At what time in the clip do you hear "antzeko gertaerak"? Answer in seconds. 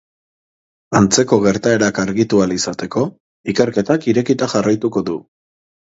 0.99-2.01